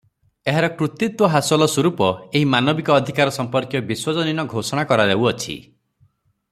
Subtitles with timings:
[0.51, 2.07] ଏହାର କୃତିତ୍ତ୍ୱ ହାସଲ ସ୍ୱରୁପ
[2.39, 5.59] ଏହି ମାନବିକ ଅଧିକାର ସମ୍ପର୍କୀୟ ବିଶ୍ୱଜନୀନ ଘୋଷଣା କରାଯାଉଅଛି।